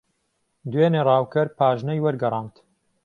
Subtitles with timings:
[0.71, 2.55] دوێنێ ڕاوکەر پاژنەی وەرگەڕاند.